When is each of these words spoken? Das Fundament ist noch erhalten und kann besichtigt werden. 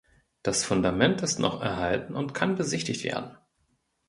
Das 0.41 0.63
Fundament 0.63 1.21
ist 1.21 1.37
noch 1.37 1.61
erhalten 1.61 2.15
und 2.15 2.33
kann 2.33 2.55
besichtigt 2.55 3.03
werden. 3.03 3.37